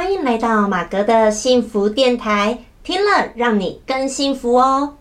[0.00, 4.96] 欢迎来到马格的幸福电台，听了让你更幸福哦。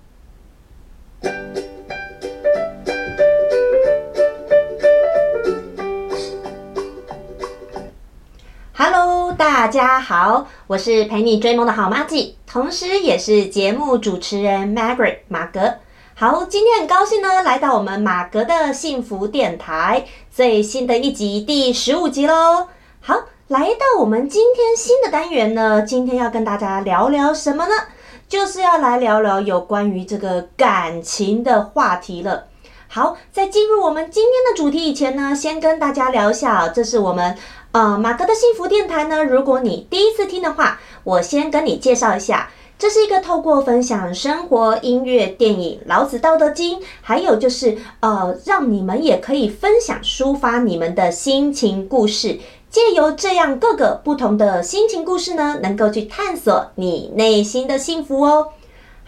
[8.73, 15.75] Hello，大家好，我是陪你追梦的好妈吉，同时也是节目主持人 Margaret 马格。
[16.13, 22.68] 好，今天很高兴呢，来到我们马格的幸福电台最新的一集第十五集喽。
[23.00, 23.16] 好，
[23.50, 27.74] 来到我们今天新的单元呢，今天要跟大家聊聊什么呢？
[28.28, 32.45] 就是要来聊聊有关于这个感情的话题了。
[32.88, 37.36] 好，在进入我们今天的主题以前呢，先跟大家聊一下，这是我们
[37.72, 39.23] 呃马哥的幸福电台呢。
[39.23, 58.50] 如果你第一次听的话，我先跟你介绍一下，这是一个透过分享生活、音乐、电影、老子、道德经，还有就是呃，让你们也可以分享、抒发你们的心情故事，借由这样各个不同的心情故事呢，能够去探索你内心的幸福哦。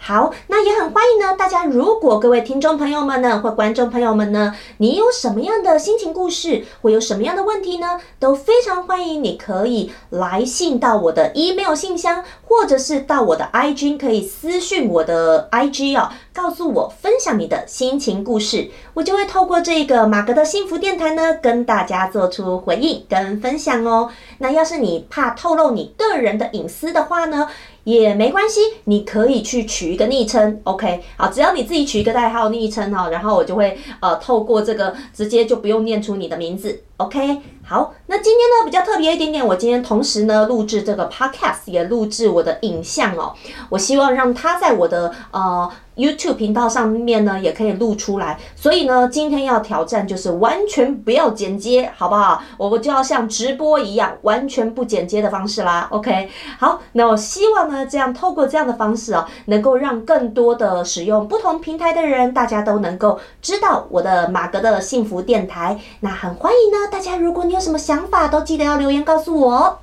[0.04, 1.36] 好，那也很欢迎呢。
[1.38, 24.10] 大家如果各位听众朋友们呢，或观众朋友们呢，你有什么样的心情故事，或有什么样的问题呢，都非常欢迎你可以来信到我的 email 信箱，或者是到我的 IG 可以私讯我的 IG 哦，告诉我分享你的心情故事，我就会透过这个马格的幸福电台呢，跟大家做出回应跟分享哦。
[24.38, 27.46] 那要是你怕透露你个人的隐私的话呢？
[27.84, 37.38] 也没关系，你可以去取一个昵称，OK，好，只要你自己取一个代号昵称哈，然后我就会呃透过这个直接就不用念出你的名字，OK，
[37.72, 43.32] 好，那今天呢比较特别一点点，我今天同时呢录制这个 Podcast 也录制我的影像哦，
[43.70, 45.72] 我希望让它在我的呃。
[45.94, 52.42] YouTube 频道上面呢也可以录出来，所以呢，今天要挑战就是完全不要剪接，好不好？
[52.56, 55.86] 我们就要像直播一样，完全不剪接的方式啦。
[55.90, 65.78] OK，好，那我希望呢，这样透过这样的方式哦，能够让更多的使用不同平台的人，大家都能够知道我的马格的幸福电台。
[66.00, 69.78] 那很欢迎呢，大家如果你有什么想法，都记得要留言告诉我哦。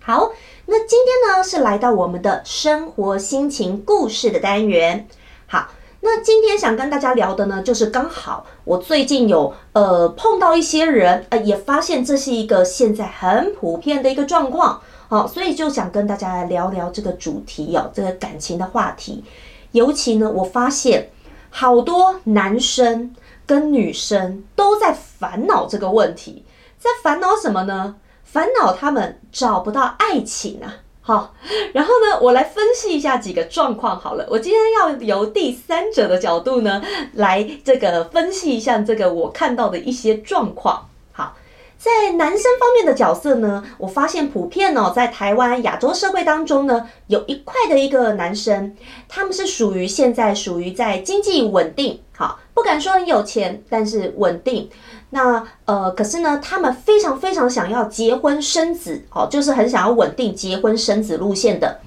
[0.00, 0.30] 好，
[0.66, 5.08] 那今天呢是来到我们的生活心情故事的单元。
[5.46, 5.68] 好，
[6.00, 19.24] 那今天想跟大家聊的呢，就是刚好我最近有呃碰到一些人，呃也发现这是一个现在很普遍的一个状况，好，所以就想跟大家来聊聊这个主题哦，这个感情的话题。
[19.72, 21.10] 尤其呢，我发现
[21.50, 23.14] 好多男生
[23.44, 26.44] 跟女生都在烦恼这个问题，
[26.78, 27.96] 在烦恼什么呢？
[28.24, 30.76] 烦恼他们找不到爱情啊。
[31.00, 31.34] 好，
[31.72, 33.98] 然后呢，我来分析一下几个状况。
[33.98, 36.82] 好了，我今天要由第三者的角度呢，
[37.14, 40.86] 来这个分析一下这个我看到的一些状况。
[41.12, 41.34] 好，
[41.78, 48.76] 在男生方面的角色呢，我发现普遍哦，在台湾亚洲社会当中呢，有一块的一个男生，
[49.08, 54.68] 他们是属于现在属于在经济稳定，好，不敢说很有钱，但是稳定。
[55.10, 61.80] 那呃，可是呢，他们非常非常想要结婚生子，哦，就是很想要稳定结婚生子路线的。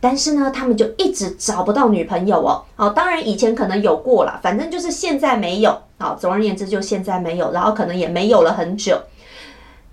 [0.00, 2.64] 但是呢，他们就一直找不到女朋友哦。
[2.76, 5.78] 哦，当然以前可能有过了，反正就是现在没有。
[5.98, 9.00] 好，总而言之就现在没有，然后可能也没有了很久。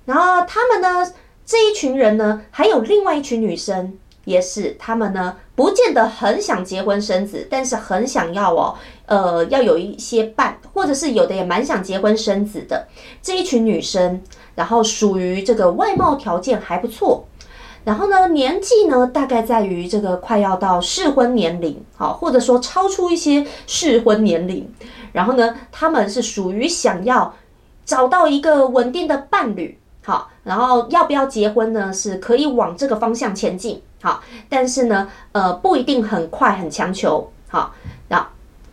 [0.06, 1.12] 然后他们呢，
[1.46, 3.98] 这一群人呢，还有另外一群女生。
[4.24, 8.76] 也是，他们呢不见得很想结婚生子，但是很想要哦，
[9.08, 12.88] 呃，要有一些伴，或者是有的也蛮想结婚生子的
[13.22, 14.22] 这一群女生，
[14.56, 17.26] 然后属于这个外貌条件还不错，
[17.84, 24.72] 然后呢年纪呢大概在于这个快要到适婚年龄，好，或者说超出一些适婚年龄，
[25.12, 27.34] 然后呢他们是属于想要
[27.86, 31.92] 找到一个稳定的伴侣，好，然后要不要结婚呢？
[31.92, 33.82] 是可以往这个方向前进。
[34.04, 37.32] 好，但是呢，呃，不一定很快很强求。
[37.48, 37.76] 好，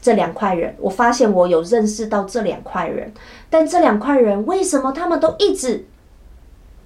[0.09, 3.13] 这两块人，我发现我有认识到这两块人，
[3.51, 5.87] 但这两块人为什么他们都一直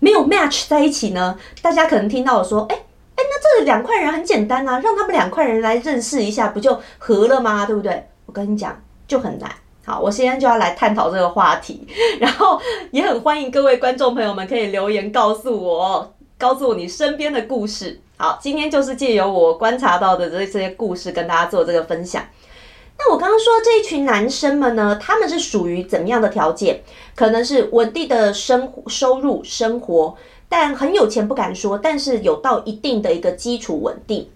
[0.00, 1.38] 没有 match 在一起呢？
[1.62, 7.64] 大家可能听到我说，哎哎，那这两块人很简单啊，让他们两块人来认识一下，不就合了吗？
[7.64, 8.08] 对不对？
[8.26, 8.76] 我跟你讲，
[9.06, 9.48] 就很难。
[9.84, 11.86] 好，我现在就要来探讨这个话题，
[12.18, 12.60] 然后
[12.90, 18.00] 也很欢迎各位观众朋友们可以留言告诉我，告诉我你身边的故事。
[18.16, 22.20] 好，今天就是借由我观察到的这这些故事，跟大家做这个分享。
[22.98, 26.82] 那我刚刚说这一群男生们呢，他们是属于怎么样的条件？
[27.16, 30.16] 可能是稳定的生活收入生活，
[30.48, 34.30] 但很有钱不敢说，但是有到一定的一个基础稳定。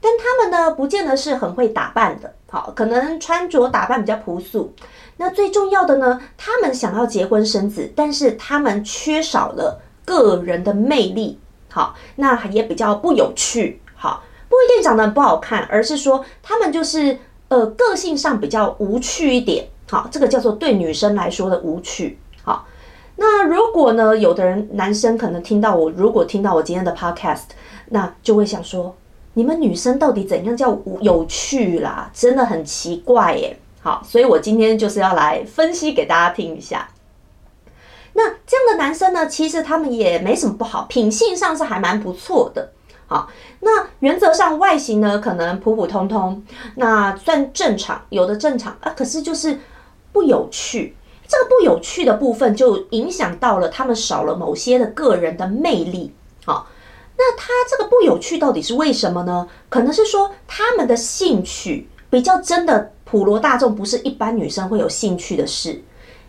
[0.00, 4.72] 但他们呢，不见得是很会打扮的，好，可能穿着打扮比较朴素。
[5.16, 11.38] 那最重要的呢，他们想要结婚生子，但是他们缺少了个人的魅力。
[11.70, 22.66] 好，那也比较不有趣，好，不一定长得不好看，而是说他们就是呃个性上比较无趣一点，好，这个叫做对女生来说的无趣，好，
[23.16, 27.42] 那如果呢，有的人男生可能听到我，如果听到我今天的 podcast，
[27.90, 28.94] 那就会想说，
[29.34, 32.10] 你们女生到底怎样叫有趣啦？
[32.12, 33.58] 真的很奇怪耶。
[33.80, 36.88] 好，所以我今天就是要来分析给大家听一下。
[38.14, 42.72] 那这样的男生呢，其实他们也没什么不好，品性上是还蛮不错的。
[43.08, 43.28] 好，
[43.60, 46.44] 那原则上外形呢，可能普普通通，
[46.76, 49.58] 那算正常，有的正常啊，可是就是
[50.12, 50.94] 不有趣。
[51.26, 56.14] 这个不有趣的部分，就影响到了他们少了某些的个人的魅力。
[56.44, 56.68] 好，
[57.16, 59.48] 那他这个不有趣到底是为什么呢？
[59.68, 62.92] 可能是说他们的兴趣比较真的。
[63.10, 65.82] 普罗大众不是一般女生会有兴趣的事，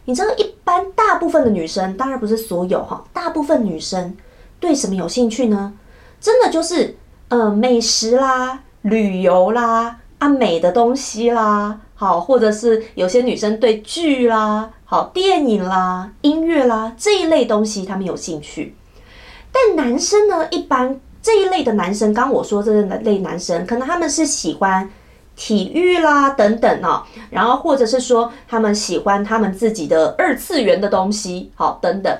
[0.06, 4.16] 你知道，一般大部分的女生，当然不是所有哈，大部分女生
[4.62, 5.74] 对什么有兴趣呢？
[6.20, 6.98] 真的就是
[7.30, 18.76] 呃美食啦、旅游啦、啊美的东西啦，好，或者是有些女生对剧啦、好电影啦、音乐啦这一类东西，她们有兴趣。
[19.52, 24.90] 但男生呢，一般这一类的男生，刚我说这类男生，可能他们是喜欢。
[25.42, 32.14] 体育啦，等等哦，然后或者是说他们喜欢他们自己的二次元的东西，好，等等。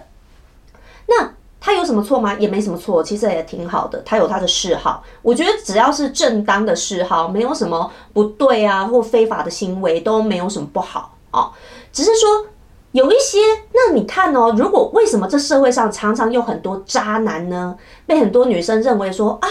[1.06, 2.34] 那他有什么错吗？
[2.36, 4.02] 也没什么错，其实也挺好的。
[4.06, 11.52] 他有他的嗜好，我觉得只要是正当的嗜好，没有什么不对啊，或非法的行为都没有什么不好哦。
[11.92, 12.46] 只是说
[12.92, 13.40] 有一些，
[13.74, 17.76] 那你看哦，如果为什么这社会上常常有很多渣男呢？
[18.06, 19.48] 被很多女生认为说啊。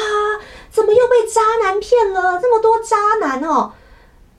[0.71, 2.39] 怎么又被渣男骗了？
[2.41, 2.97] 这么多渣
[3.27, 3.73] 男哦，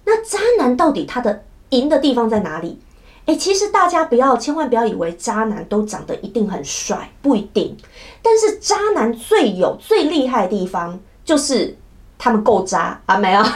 [0.06, 2.80] 那渣男到底他的赢的地方在哪里？
[3.30, 7.78] 哎，其实大家不要千万不要以为渣男都长得一定很帅，不一定。
[8.24, 11.78] 但是渣男最有最厉害的地方就是
[12.18, 13.44] 他们够渣啊，没有？
[13.46, 13.52] 就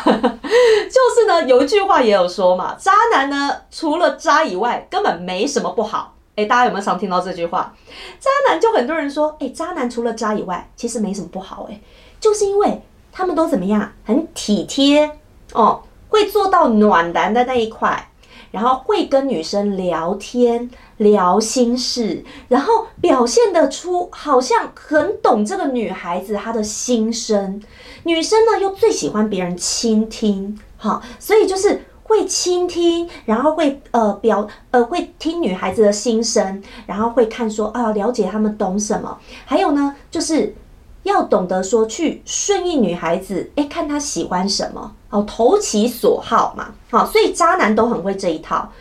[1.15, 6.13] 是呢，有一句话也有说嘛，渣男呢除了渣以外，根本没什么不好。
[6.35, 7.73] 哎，大家有没有常听到这句话？
[8.19, 11.67] 渣男就很多人说，哎，渣男除了渣以外，其实没什么不好。
[11.71, 11.81] 哎。
[12.19, 12.79] 就是因为
[13.11, 15.09] 他们都怎么样，很体贴
[15.53, 18.11] 哦，会做到暖男的那一块，
[18.53, 27.59] 然后会跟女生聊天聊心事，然后表现得出好像很懂这个女孩子她的心声。
[28.03, 40.55] 女生呢又最喜欢别人倾听，好，所以就是会倾听，然后会呃表呃会听女孩子的心声，然后会看说啊了解他们懂什么，还有呢就是。
[41.03, 48.71] 要懂得说去顺应女孩子，哎，看她喜欢什么哦，投其所好嘛，好，所以渣男都很会这一套。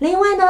[0.00, 0.44] 另外呢，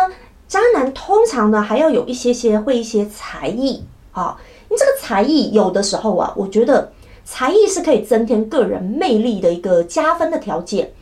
[0.47, 4.37] 渣男通常呢还要有一些些会一些才艺啊，
[4.69, 6.93] 你这个才艺有的时候啊，我觉得
[7.25, 10.93] 才艺是可以增添个人魅力的一个加分的条件。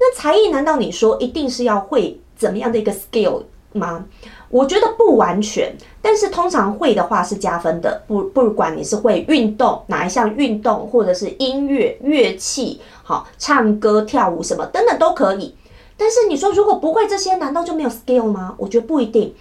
[0.00, 4.04] 那才艺难道你说一定是要会怎么样的一个 skill 吗？
[4.48, 8.02] 我觉得不完全，但是通常会的话是加分的。
[8.06, 15.54] 不不管你是会运动哪一项运动，或者是音乐乐器，好唱歌跳舞什么等等都可以。
[15.96, 18.54] 但是你说如果不会这些，难道就没有 skill 吗？
[18.58, 19.34] 我觉得不一定。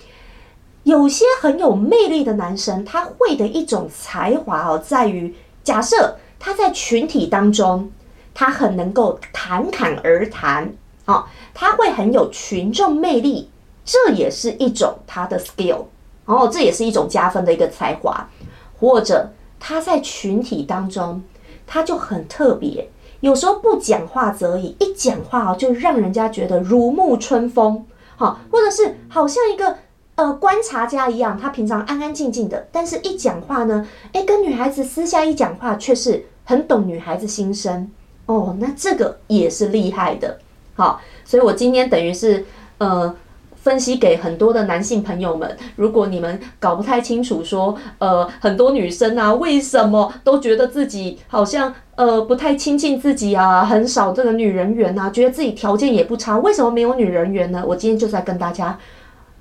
[0.84, 5.34] 有些很有魅力的男生，他会的一种才华哦，在于
[5.64, 7.90] 假设他在群体当中，
[8.34, 10.74] 他很能够侃侃而谈，
[11.06, 11.24] 哦，
[11.54, 13.50] 他会很有群众魅力。
[13.86, 15.84] 这也是一种他的 skill，
[16.26, 18.30] 然后这也是一种加分的一个才华，
[18.80, 21.22] 或者他在群体当中，
[21.68, 27.86] 他就很特别，有时候不讲话则已，一讲话哦，就让人家觉得如沐春风，
[28.16, 29.76] 好，或者是好像一个
[30.16, 37.92] 呃观察家一样，他平常安安静静的，但是一讲话呢，诶，跟女孩子私下一讲话，却是很懂女孩子心声，
[38.28, 40.40] 哦，那这个也是厉害的，
[40.76, 42.46] 好，所以我今天等于是
[42.78, 43.14] 呃。
[43.64, 57.64] 分析给很多的男性朋友们，如果你们搞不太清楚，说呃很多女生啊，为什么都觉得自己好像呃不太亲近自己啊，很少这个女人缘啊，觉得自己条件也不差，为什么没有女人缘呢？
[57.66, 58.78] 我今天就在跟大家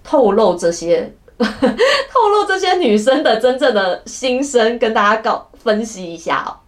[0.05, 6.63] 透露这些， 透露这些女生的真正的心声，跟大家搞分析一下哦。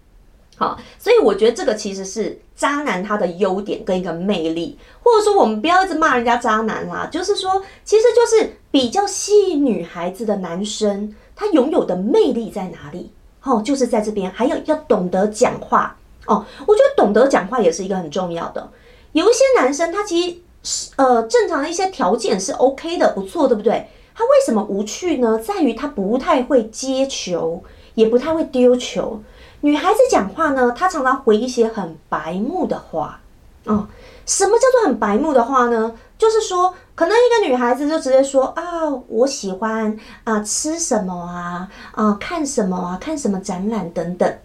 [0.56, 13.10] 好，所以我觉得这个其实是渣男他的优点跟一个魅力，或者说我们不要一直骂人家渣男啦，就是说，其实就是比较吸引女孩子的男生，他拥有的魅力在哪里？
[13.42, 15.96] 哦，就是在这边，还有要懂得讲话
[16.26, 16.44] 哦。
[16.66, 18.70] 我觉得懂得讲话也是一个很重要的。
[19.12, 23.88] 有一些男生他其实呃正常的一些条件是 OK 的，不错，对不对？
[24.14, 25.38] 他为什么无趣呢？
[25.38, 27.62] 在于他不太会接球。
[27.94, 29.22] 也不太会丢球。
[29.64, 33.18] 女孩子讲话呢，她常常回一些很白目的话。
[33.64, 33.88] 哦，
[34.26, 35.90] 什么叫做很白目的话呢？
[36.18, 38.62] 就是说，可能一个女孩子就直接说啊，
[39.08, 44.38] 我喜欢啊吃什么啊啊看什么啊看什么展览等等。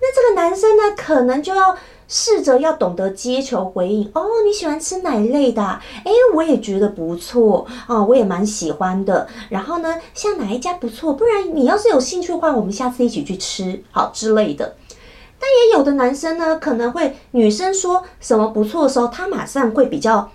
[0.00, 1.76] 那这个男生呢，可能就要
[2.08, 4.10] 试着要懂得接球回应。
[4.14, 5.62] 哦，你喜欢吃哪类的？
[5.62, 9.26] 哎，我也觉得不错啊，我也蛮喜欢的。
[9.48, 11.12] 然后呢，像哪一家不错？
[11.12, 14.76] 不然你要是有兴趣的话，我们下次一起去吃好之类的。
[15.38, 20.30] 但也有的男生呢，可能会女生说什么不错的时候，他马上会比较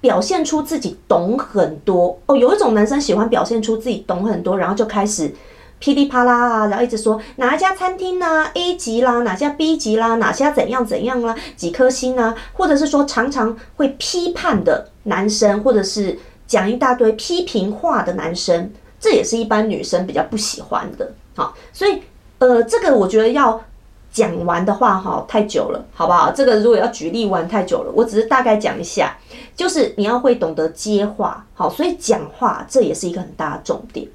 [0.00, 2.36] 表现出自己懂很多哦。
[2.36, 5.34] 有一种男生喜欢表现出自己懂很多，然后就开始
[5.84, 21.12] 噼里啪啦啊，然后一直说哪一家餐厅呢 A 级啦，哪家 B 级啦，哪家怎样怎样啦，几颗星啊，或者是说常常会批判的男生，或者是讲一大堆批评话的男生，这也是一般女生比较不喜欢的。
[21.36, 22.00] 好，所以
[22.38, 23.62] 呃，这个我觉得要。
[24.10, 26.30] 讲完的话哈太久了，好不好？
[26.30, 29.12] 这个如果要举例完太久了，我只是大概讲一下，
[29.56, 34.06] 就是你要会懂得接话，好，所以讲话这也是一个很大的重点。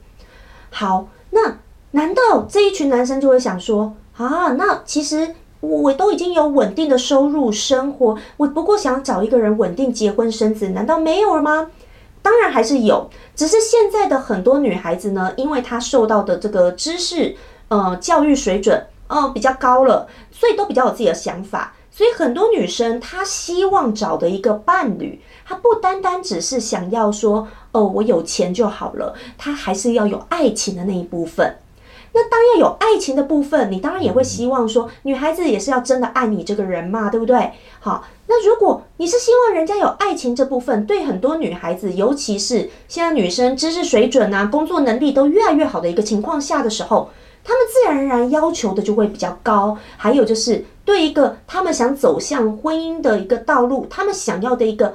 [0.70, 1.06] 好，
[1.44, 1.58] 那
[1.92, 4.50] 难道这一群男生就会想说啊？
[4.54, 11.72] 那其实我都已经有稳定的收入生活，我不过想找一个人稳定结婚生子，难道没有了吗？
[12.22, 17.36] 当然还是有，只是现在的很多女孩子呢，因为她受到的这个知识
[17.70, 18.86] 呃教育水准。
[19.10, 21.74] 哦，比较高了，所以都比较有自己的想法。
[22.00, 31.58] 所以很多女生她希望找的一个伴侣，她不单单只是想要说哦，我有钱就好了，她还是要有爱情的那一部分。
[32.14, 37.52] 那当要有爱情的部分，你当然也会希望说，女孩子也是要真的爱你这个人嘛，对不对？
[37.82, 47.10] 好，那如果你是希望人家有爱情这部分，对很多女孩子，尤其是现在女生知识水准啊、工作能力都越来越好的一个情况下的时候。
[47.50, 54.94] 他们自然而然要求的就会比较高，还有就是对一个他们想走向婚姻的一个道路，他们想要的一个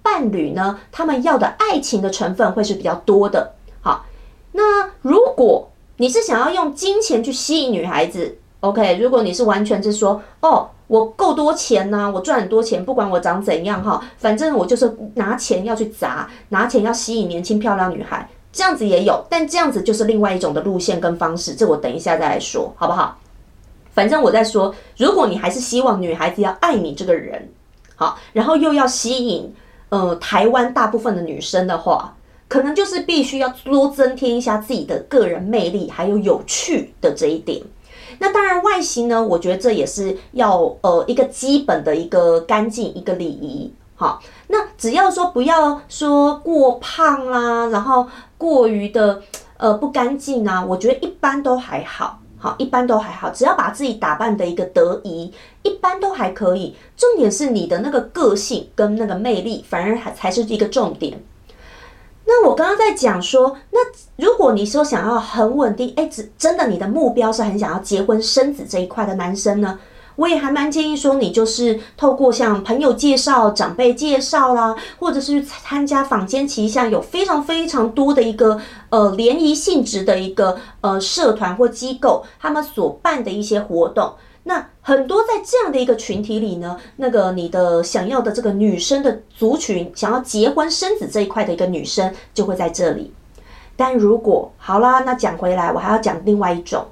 [0.00, 3.54] 伴侣呢，他们要的爱情的成分会是比较多的。
[3.80, 4.06] 好，
[4.52, 8.98] 那如果你是想要用金钱去吸引女孩子，OK？
[8.98, 18.28] 如果你是完全是说，哦，我够多钱呢，我赚很多钱，不管我长怎样哈，反正我就是拿钱要去砸，拿钱要吸引年轻漂亮女孩。
[18.58, 23.16] 这样子也有，但这样子就是另外一种的路线跟方式，这我等一下再来说，好不好？
[23.94, 27.50] 反正我在说，如果你还是希望女孩子要爱你这个人，
[27.94, 29.54] 好，然后又要吸引
[29.90, 32.16] 呃台湾大部分的女生的话，
[32.48, 37.62] 可能就是必须要多增添一下自己的个人魅力，还有有趣的这一点。
[38.18, 43.72] 那当然外形呢，我觉得这也是要呃一个基本的一个干净一个礼仪。
[44.00, 48.06] 好，那只要说不要说过胖啦，然后
[48.38, 49.20] 过于的
[49.58, 55.30] 呃不干净啊，我觉得一般都还好，好一般都还好，只要把自己打扮的一个得宜，
[55.62, 56.74] 一般都还可以。
[56.96, 61.20] 重点是你的那个个性跟那个魅力，反而还才是一个重点。
[62.24, 63.80] 那我刚刚在讲说，那
[64.16, 69.78] 如果你说想要很稳定，哎，只真的你的目标是很想要结婚生子这一块的男生呢？
[70.18, 78.60] 我也还蛮建议说，你就是透过像朋友介绍、长辈介绍啦，或者是参加坊间旗下有非常非常多的一个
[78.90, 84.12] 呃联谊性质的一个呃社团或机构，他们所办的一些活动。
[84.42, 93.14] 那很多在这样的一个群体里呢，那个你的想要的这个女生的族群，想要结婚生子这一块的一个女生就会在这里。
[93.76, 96.84] 但如果好啦，那讲回来，我还要讲另外一种，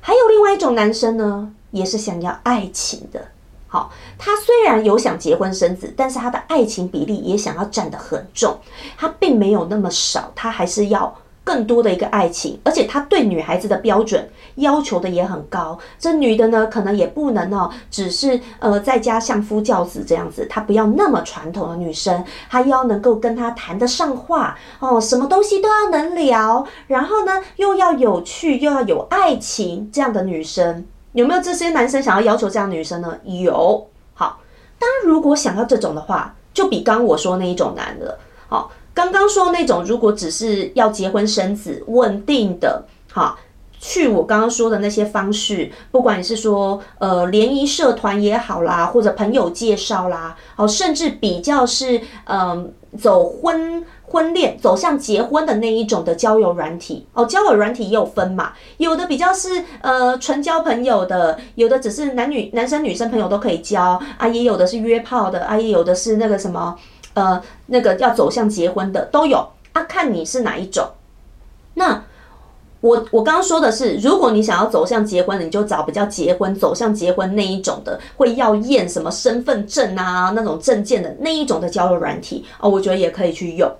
[0.00, 1.52] 还有另外一种男生呢。
[1.72, 3.20] 也是想要爱情的，
[3.66, 8.56] 好，他虽然有想结婚生子，但是他的爱情比例也想要占得很重，
[8.96, 15.76] 他并没有那么少，他还是要更多的一个爱情，而且他对女孩子的标准要求的也很高。
[15.98, 30.86] 这女的呢，可能也不能哦，只是呃在家相夫教子这样子，她不要那么传统的女生，她要能够跟他谈得上话哦，什么东西都要能聊，然后呢又要有趣又要有爱情这样的女生。
[31.12, 33.16] 有没有这些男生想要要求这样女生呢？
[33.24, 33.86] 有。
[34.14, 34.40] 好，
[34.78, 38.18] 当如果想要这种的话，就比刚我说那一种难了。
[38.48, 43.38] 好，刚刚说那种如果只是要结婚生子、稳定的，好，
[43.78, 53.84] 去我刚刚说的那些方式，不管你是说呃联谊社团也好啦，或者朋友介绍啦，好，甚至比较是嗯走婚。
[54.04, 66.76] 婚恋走向结婚的那一种的交友软体哦，交友软体也有分嘛，有的比较是呃纯交朋友的，有的只是男女男生女生朋友都可以交啊，也有的是约炮的啊，也有的是那个什么
[67.14, 70.86] 呃那个要走向结婚的都有啊，看你是哪一种。
[71.72, 72.04] 那
[72.82, 83.72] 我我刚刚说的是，如果你想要走向结婚，你就找比较结婚走向结婚那一种的，会要验什么身份证啊那种证件的那一种的交友软体哦，我觉得也可以去用。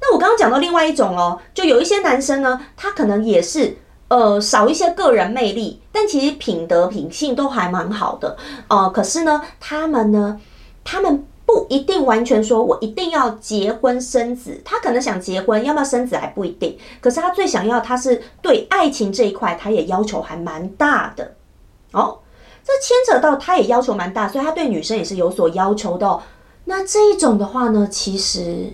[0.00, 3.76] 那我刚刚讲到另外一种哦，就有一些男生呢，他可能也是
[4.08, 8.36] 呃少一些个人魅力，但其实品德品性都还蛮好的
[8.68, 8.88] 哦。
[8.94, 10.40] 可是呢，他们呢，
[10.82, 11.24] 他们。
[11.46, 14.60] 不一定完全说，我一定要结婚生子。
[14.64, 16.76] 他可能想结婚，要不要生子还不一定。
[17.00, 21.36] 可是他最想要，他是对爱情这一块，他也要求还蛮大的。
[21.92, 22.18] 哦，
[22.64, 26.20] 这牵扯到他也要求蛮大，所以他对女生也是有所要求的。
[26.64, 28.72] 那这一种的话呢，其实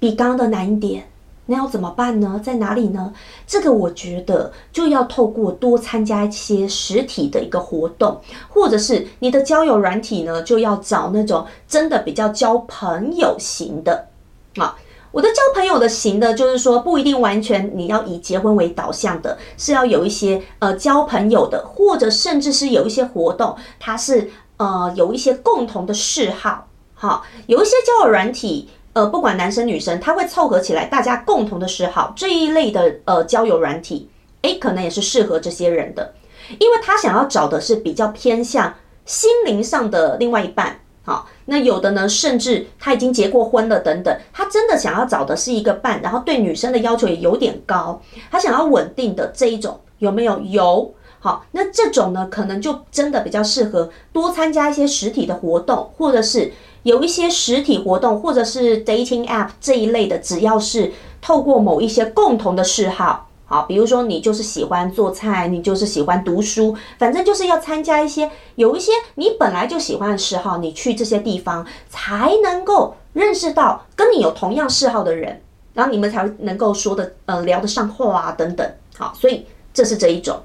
[0.00, 1.08] 比刚刚的难一点。
[1.50, 2.38] 那要怎么办呢？
[2.44, 3.10] 在哪里呢？
[3.46, 14.08] 这个我觉得就要透过多参加一些实体的一个活动，或者是你的交友软体呢，就要找那种真的比较交朋友型的
[14.56, 14.76] 啊。
[15.10, 28.68] 我的交朋友的型的，就是说不一定完全你要以结婚为导向的，是要有一些呃交朋友的，或者甚至是有一些活动，它是呃有一些共同的嗜好，好，有一些交友软体。
[28.94, 34.08] 呃，不管男生女生，他会凑合起来，大家共同的嗜好这一类的呃交友软体，
[34.42, 36.14] 诶，可能也是适合这些人的，
[36.58, 40.80] 因为他想要找的是比较偏向心灵上的另外一半。
[41.04, 50.40] 好，那有的呢，甚至他已经结过婚了等等，他真的想要找的是一个伴，然后对女生的要求也有点高，他想要稳定的这一种有没有？
[50.40, 50.92] 有。
[51.20, 56.52] 好，那这种呢，可能就真的比较适合多参加一些实体的活动，或者是。
[56.82, 75.42] 有一些实体活动，或者是 dating app 这一类的，只要是透过某一些共同的嗜好，好，比如说你就是喜欢做菜，你就是喜欢读书，反正就是要参加一些有一些你本来就喜欢的嗜好，你去这些地方才能够认识到跟你有同样嗜好的人，
[75.74, 80.40] 然后你们才能够说的呃聊得上话啊等等，好，所以这是这一种。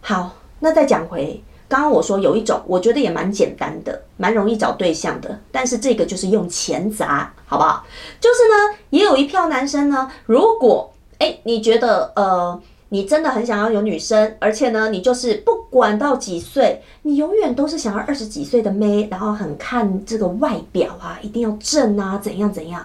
[0.00, 1.42] 好，那再讲回。
[1.72, 7.86] 刚刚我说有一种，我觉得也蛮简单的，蛮容易找对象的，但是这个就是用钱砸，好不好？
[8.20, 22.84] 就是呢，也有一票男生呢，如果哎，你觉得呃，你真的很想要有女生，而且呢，你就是不管到几岁，你永远都是想要二十几岁的妹，然后很看这个外表啊，一定要正啊，怎样怎样，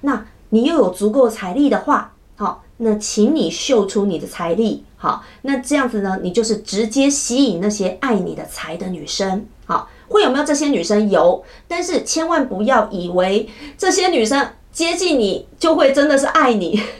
[0.00, 2.62] 那你又有足够财力的话，好。
[2.78, 11.10] 那请你秀出你的财力，好，那这样子呢，你就是直接吸引那些爱你的财的女生，好，会有没有这些女生？
[11.10, 16.80] 有，但是千万不要以为这些女生接近你就会真的是爱你。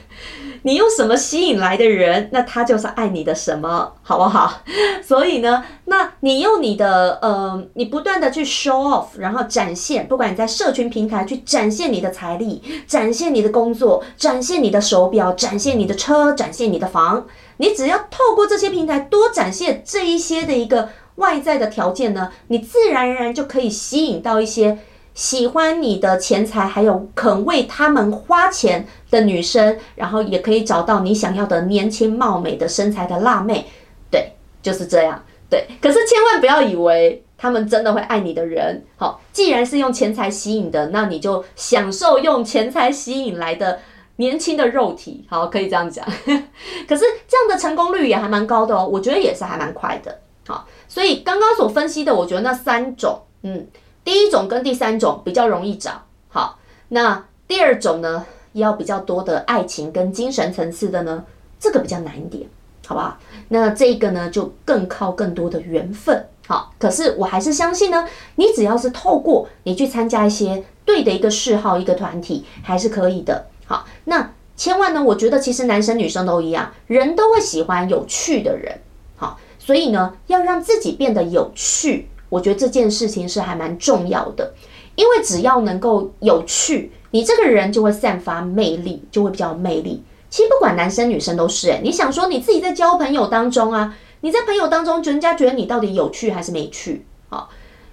[0.64, 4.62] 你用什么吸引来的人，那他就是爱你的什么，好不好？
[5.04, 17.26] 所以呢，那你用你的呃，你不断的去 show off，然后展现，不管你在社群平台去展现你的财力，展现你的工作，展现你的手表，展现你的车，展现你的房，
[17.62, 24.78] 你只要透过这些平台多展现这一些的一个外在的条件呢，你自然而然就可以吸引到一些。
[25.14, 33.66] 喜欢你的钱财，还有肯为他们花钱的女生，然后也可以找到你想要的年轻貌美的身材的辣妹，
[34.10, 35.66] 对，就是这样，对。
[35.82, 43.80] 可是千万不要以为他们真的会爱你的人，好，既然是用钱财吸引的，那你就享受用钱财吸引来的
[44.16, 46.04] 年轻的肉体，好，可以这样讲。
[46.88, 50.66] 可是这样的成功率也还蛮高的哦，我觉得也是还蛮快的，好。
[50.88, 53.66] 所以刚刚所分析的，我觉得那三种，嗯。
[54.04, 55.92] 第一种跟第三种比较容易找，
[56.28, 61.24] 好，那第二种呢，要比较多的爱情跟精神层次的呢，
[61.60, 62.48] 这个比较难一点，
[62.84, 63.16] 好不好？
[63.50, 66.74] 那这个呢，就更靠更多的缘分，好。
[66.80, 73.86] 可是我还是相信呢，你只要是透过你去参加一些对的一个嗜好、一个团体，还是可以的，好。
[74.04, 78.80] 那千万呢，我觉得其实男生女生都一样，人都会喜欢有趣的人，
[79.16, 82.08] 好，所以呢，要让自己变得有趣。
[82.28, 84.52] 我觉得这件事情是还蛮重要的，
[84.94, 90.02] 因为只要能够有趣，你这个人就会散发魅力，就会比较有魅力。
[90.28, 97.04] 其实不管男生女生都是诶，你想说你自己在交朋友当中啊，你在朋友当中，人家觉得你到底有趣还是没趣？
[97.28, 97.50] 好，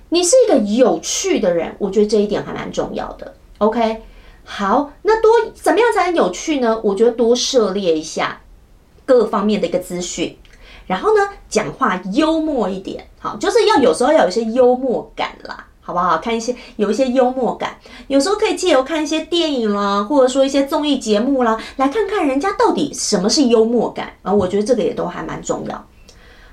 [0.09, 3.33] 你是一个有趣的人，我觉得这一点还蛮重要的。
[3.57, 4.03] OK，
[4.51, 6.81] 好，那多怎么样才能有趣呢？
[6.83, 8.41] 我觉得多涉猎一下
[9.05, 10.35] 各方面的一个资讯。
[10.87, 16.17] 然后呢，讲话幽默一点，好，就是要有时候要有一些幽默感啦，好不好？
[16.17, 24.33] 看一些有一些幽默感，有时候可以借由看一些电影啦，或者说一些综艺节目啦，来看看人家到底什么是幽默感啊。
[24.33, 25.87] 我觉得这个也都还蛮重要。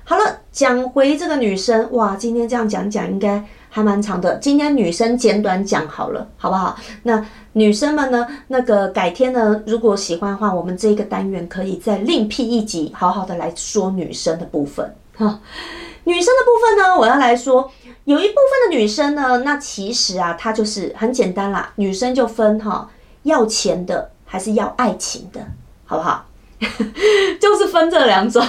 [0.03, 4.35] 好了，讲回这个女生，哇，今天这样讲讲应该还蛮长的。
[4.37, 6.77] 今天女生简短讲好了，好不好？
[7.03, 15.39] 那女生们呢，那个改天呢，如果喜欢的话，我们这个单元可以再另辟一集，好好的来说女生的部分哈。
[16.05, 17.69] 女生的部分呢，我要来说，
[18.05, 22.89] 有一部分的女生呢，那其实啊，她就是很简单啦，女生就分哈，
[23.23, 25.45] 要钱的还是要爱情的，
[25.85, 26.25] 好不好？
[27.39, 28.45] 就是分这两种。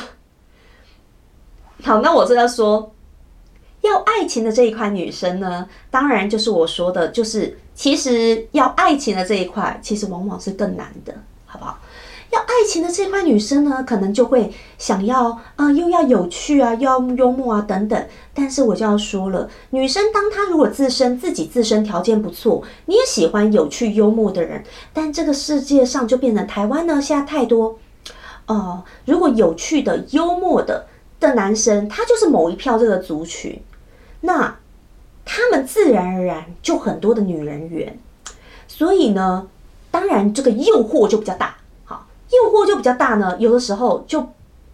[1.83, 2.92] 好，那我这要说，
[3.88, 11.14] 要爱情的这一块女生呢，当然就是我说的，就是其实要爱情的这一块，其实往往是更难的，
[11.46, 11.79] 好不好？
[12.31, 18.07] 要爱情的这一块女生呢，可能就会想要啊，又要有趣啊，又要幽默啊，等等。
[18.35, 27.79] 但是我就要说了，女生当她如果自身自己自身条件不错，你也喜欢有趣幽默的人，但这个世界上就变成台湾呢，现在太多
[28.46, 30.87] 哦，如果有趣的、幽默的。
[31.20, 33.61] 的男生，他就是某一票这个族群，
[34.20, 34.57] 那
[35.24, 37.98] 他们自然而然就很多的女人缘，
[38.66, 39.48] 所以呢，
[39.90, 44.26] 当然这个诱惑就比较大，好，诱惑就比较大呢，有的时候就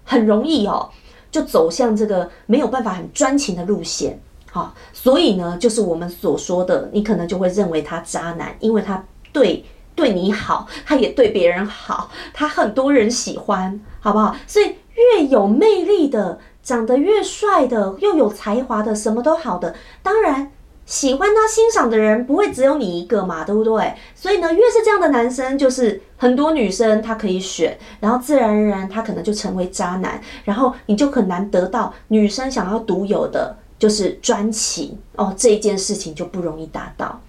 [0.04, 0.88] 很容易哦，
[1.30, 4.18] 就走向这个没有办法很专情的路线，
[4.50, 14.36] 好，所以呢，就是我们所说的，你可能就会认为他渣男，因为他对对你好，他也对别人好，他很多人喜欢，好不好？
[14.46, 14.76] 所以。
[15.18, 20.50] 越有魅力的，长得越帅的，又有才华的，什么都好的，当然
[20.86, 23.94] 喜欢他欣赏的人不会只有你一个嘛，对不对？
[24.14, 37.20] 所以呢，越是这样的男生，就是很多女生他可以选，然后自然而然他可能就成为渣男，然后你就很难得到女生想要独有的，就是专情哦，这一件事情就不容易达到，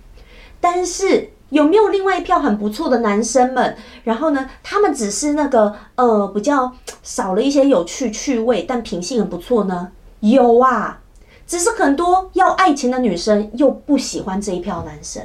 [0.60, 1.30] 但是。
[1.49, 3.77] 有没有另外一票很不错的男生们？
[4.03, 9.91] 然后呢，他们只是那个呃比较少了一些有趣趣味，但品性很不错呢？
[10.21, 10.99] 有啊，
[11.45, 15.21] 只是很多要爱情的女生又不喜欢这一票男生，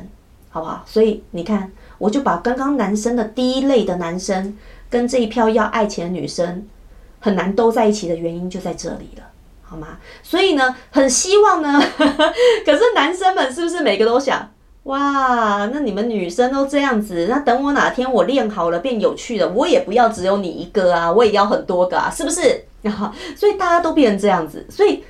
[0.51, 0.83] 好不好？
[0.87, 4.57] 所以你看，我就把刚刚男生的第一类的男生
[4.91, 6.67] 跟这一票要爱情的女生
[7.19, 9.25] 很难都在一起的原因就在这里了，
[9.63, 9.99] 好吗？
[10.23, 11.81] 所以呢，很希望呢，
[12.67, 14.51] 可是男生们是不是每个都想？
[14.85, 22.65] 哇，那你们女生都这样子，那等我哪天我练好了变有趣了，我也不要只有你一个啊，我也要很多个啊，是不是？
[23.37, 25.05] 所以大家都变成这样子，所以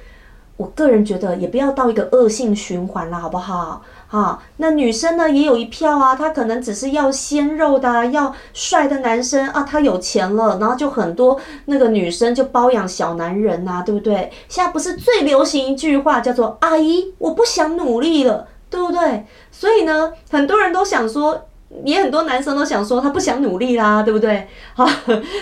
[0.56, 3.82] 我个人觉得也不要到一个恶性循环了，好不好？
[4.08, 14.32] 哈，那女生呢也有一票啊，她可能只是要鲜肉的，要帅的男生啊，他有钱了，然后就很多那个女生就包养小男人呐，对不对？
[14.48, 18.48] 现在不是最流行一句话叫做“阿姨，我不想努力了”。
[18.70, 19.26] 对不对？
[19.50, 21.48] 所以呢，很多人都想说，
[21.84, 24.48] 也很多男生都想说，他不想努力啦，对不对？
[24.74, 24.88] 好，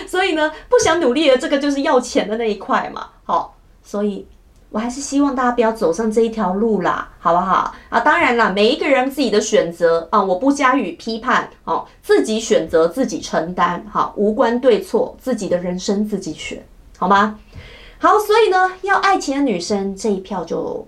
[0.07, 3.07] 所以呢，不想努力的这个就是要钱的那一块嘛。
[3.23, 4.27] 好，所以
[4.71, 7.73] 我还是希望大家不要走上这一条路啦，好不好？
[7.89, 11.49] 啊，当然啦，每一个人自己的选择啊，我不加以批判。
[11.63, 16.63] 哦，自己选择自己承担，好，无关对错，自己的人生自己选，
[16.97, 17.39] 好吗？
[17.99, 20.87] 好，所以呢，要爱情的女生这一票就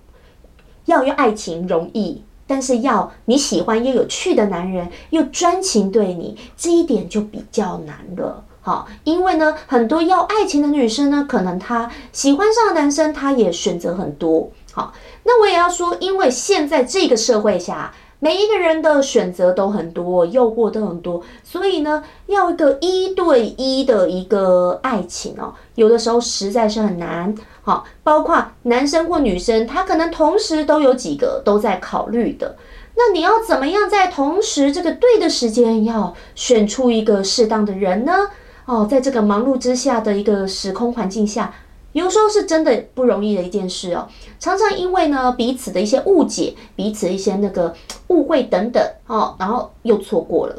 [0.85, 2.23] 要要爱情容易。
[2.51, 8.43] 但是要你喜欢又有趣的男人，又专情对你，这一点就比较难了。
[8.59, 14.49] 好，因为呢，很多要爱情的女生呢，可能她喜欢上的男生，她也选择很多。
[14.73, 14.91] 好，
[15.23, 17.93] 那我也要说，因为现在这个社会下。
[18.23, 27.33] 每一个人的选择都很多，诱惑都很多，所以呢，要一个一对一的一个爱情哦，有的时候实在是很难。
[27.63, 32.57] 好，包括男生或女生，他可能同时都有几个都在考虑的。
[32.95, 38.29] 那你要怎么样在同时这个对的时间，要选出一个适当的人呢？
[38.65, 41.53] 哦，在这个忙碌之下的一个时空环境下。
[41.93, 44.07] 有时候是真的不容易的一件事哦，
[44.39, 47.75] 常常因为呢彼此的一些误解、彼此一些那个
[48.07, 50.55] 误会等等哦，然后又错过了，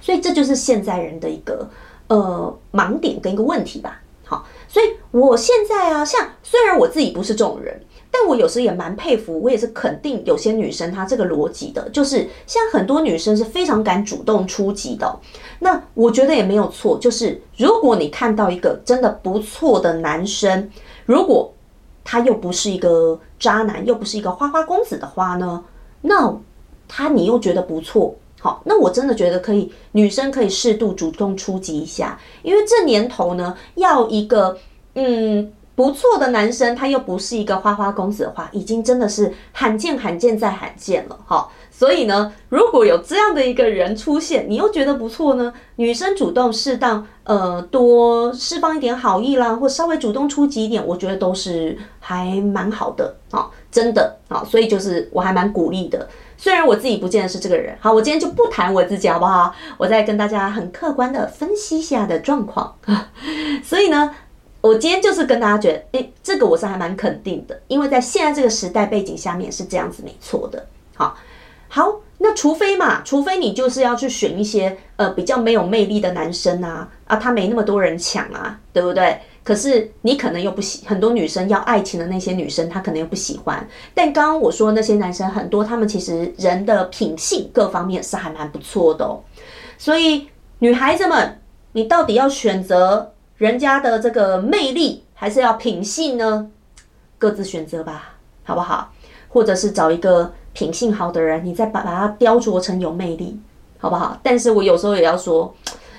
[0.00, 1.68] 所以这就是现在人的一个
[2.06, 4.01] 呃盲点跟一个问题吧。
[4.72, 7.78] 所以我现在啊，像虽然我自己不是这种人。
[8.14, 15.18] 但我有时也蛮佩服，我也是肯定有些女生她这个逻辑的，就是像很多女生是非常敢主动出击的。
[15.60, 20.70] 那我觉得也没有错，就是如果你看到一个真的不错的男生，
[21.06, 21.50] 如果
[22.04, 25.64] 他又不是一个渣男，又不是一个花花公子的话呢，
[26.02, 26.38] 那
[26.86, 34.58] 他你又觉得不错，好，那我真的觉得可以，女生可以适度主动出击一下，因为这年头呢，要一个
[34.94, 35.52] 嗯。
[35.74, 41.48] 不错的男生，他又不是一个花花公子的话，已经真的是罕见、罕见再罕见了哈。
[41.70, 54.44] 所以呢，如果有这样的一个人出现，你又觉得不错呢，女生主动适当呃多释放一点好意啦，或稍微主动出击一点，我觉得都是还蛮好的啊，真的啊。
[54.44, 56.06] 所以就是我还蛮鼓励的，
[56.42, 57.78] 虽然我自己不见得是这个人。
[57.78, 59.54] 好，我今天就不谈我自己好不好？
[59.78, 62.76] 我再跟大家很客观的分析一下的状况。
[63.62, 64.12] 所以呢。
[64.60, 70.64] 我今天就是跟大家觉得，哎，这个我是还蛮肯定的，因为在现在这个时代背景下面是这样子没错的。
[70.94, 71.16] 好，
[71.68, 79.18] 好，那除非嘛，除非你就是要去选一些呃比较没有魅力的男生啊，啊，他没那么多人抢啊，对不对？
[79.44, 83.66] 可是你可能又不喜，很多女生要爱情的那些女生，她可能又不喜欢。
[83.94, 89.20] 但刚刚我说那些男生很多，他们其实人的品性各方面是还蛮不错的哦。
[89.78, 90.28] 所以
[90.58, 91.40] 女孩子们，
[91.72, 93.10] 你到底要选择？
[93.38, 96.48] 人家的这个魅力还是要品性呢，
[97.18, 98.92] 各自选择吧，好不好？
[99.28, 103.36] 或者是找一个品性好的人，你再把把它雕琢成有魅力，
[103.78, 104.16] 好不好？
[104.22, 105.52] 但是我有时候也要说，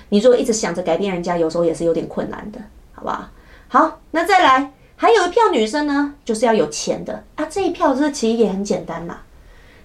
[0.08, 2.62] 你如果一直想着改变人家，有时候也是有点困难的，
[2.94, 3.30] 好不好？
[3.68, 7.46] 好，那再来，还有一票女生呢，就是要有钱的啊。
[7.50, 9.20] 这一票这其实也很简单嘛，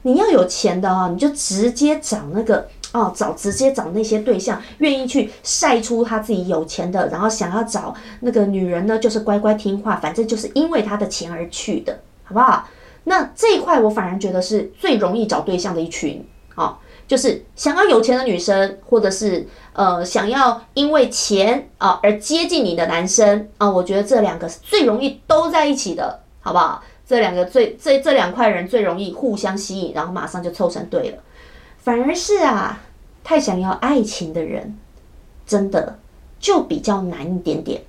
[0.02, 2.68] 你要有钱的啊，你就直接找那个。
[2.90, 12.66] 哦，找直接找那些对象，愿意去晒出他自己有钱的，然后想要找那个女人呢，就是乖乖听话，反正就是因为他的钱而去的，好不好？
[13.04, 26.80] 那这一块我反而觉得是最容易找对象的一群，哦，就是想要有钱的女生，或者是呃想要因为钱啊而接近你的男生啊，我觉得这两个是最容易都在一起的，好不好？
[27.06, 31.18] 这两个最这这两块人最容易互相吸引，然后马上就凑成对了。
[31.78, 32.80] 反而是啊，
[33.24, 34.76] 太想要爱情的人，
[35.46, 35.98] 真的
[36.38, 37.82] 就比较难一点点。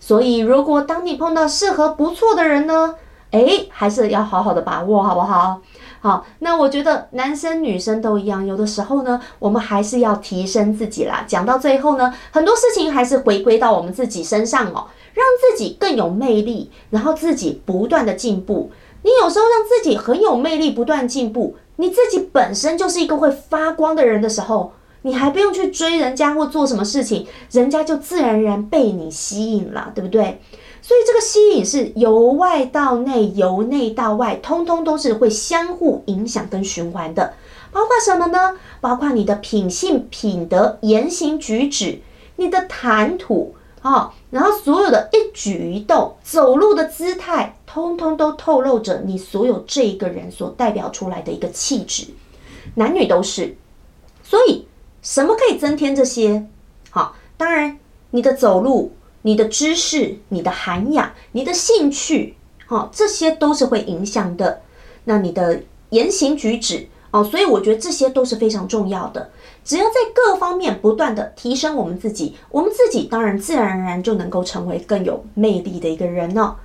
[0.00, 2.96] 所以，如果当你碰到适合不错的人呢，
[3.30, 5.62] 诶，还是要好好的把握，好不好？
[6.04, 11.24] 好，那我觉得男生女生都一样，有的时候呢，我们还是要提升自己啦。
[11.26, 18.70] 讲到最后呢，很多事情还是回归到我们自己身上哦，让自己更有魅力，然后自己不断的进步。
[19.00, 21.56] 你有时候让自己很有魅力，不断进步。
[21.76, 30.42] 你自己本身就是一个会发光的人的时候，你还不用去追人家或做什么事情，人家就自然而然被你吸引了，对不对？
[30.86, 37.32] 所以这个吸引是由外到内，由内到外，通通都是会相互影响跟循环的。
[37.72, 38.58] 包括什么呢？
[38.82, 42.00] 包括你的品性、品德、言行举止，
[42.36, 43.54] 你的谈吐。
[43.80, 52.08] 哦，然后所有的一举一动、走路的姿态，通通都透露着你所有这一个人所代表出来的一个气质，
[52.74, 53.56] 男女都是。
[54.22, 54.68] 所以，
[55.00, 56.46] 什么可以增添这些？
[56.90, 57.78] 好，当然
[58.10, 58.92] 你的走路、
[59.26, 64.60] 你的知识、你的涵养、你的兴趣，好，这些都是会影响的。
[65.04, 66.86] 那你的言行举止。
[67.10, 69.30] 哦，所以我觉得这些都是非常重要的。
[69.64, 76.56] 只要在各方面不断的提升我们自己，我们自己当然自然而然就能够成为更有魅力的一个人哦。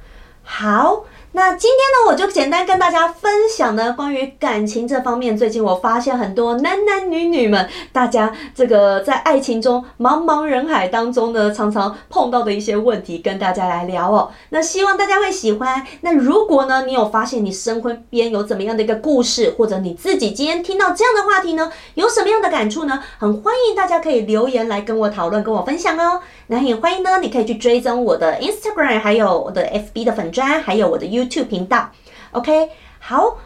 [0.44, 1.06] 好。
[1.32, 14.32] 那今天呢，我就简单跟大家分享呢，关于感情这方面，最近我发现很多男男女女们，大家这个在爱情中茫茫人海当中呢，常常碰到的一些问题，跟大家来聊哦。
[14.50, 15.86] 那希望大家会喜欢。
[16.02, 23.04] 那如果呢，你有发现你身边有怎么样的一个故事，或者你自己今天听到这样的话题呢，有什么样的感触呢？
[23.20, 26.22] 很欢迎大家可以留言来跟我讨论，跟我分享哦。
[26.48, 31.92] 那也欢迎呢，你可以去追踪我的 Instagram，还有我的 FB 的粉砖，还有我的 U YouTube 频道。
[32.32, 33.38] OK，好，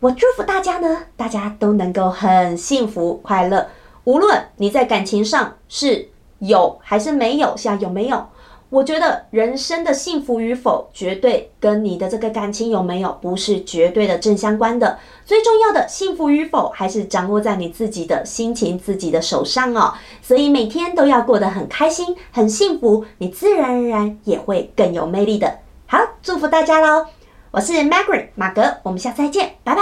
[0.00, 3.68] 我祝福大家呢，大家都能够很幸福快乐。
[4.04, 8.26] 无论你在感情上是有还是没有，像有没有？
[8.70, 14.98] 我觉得人生的幸福与否，绝对跟你的这个感情有没有不是绝对的正相关的。
[15.24, 19.94] 最重要的幸福与否，还是掌握在你自己的心情、自己的手上哦。
[20.20, 25.60] 所以每天都要过得很开心、很幸福，你自然而然也会更有魅力的。
[25.90, 27.06] 好，祝福大家喽！
[27.50, 29.80] 我是 Margaret 马格，我们下次再见，拜拜。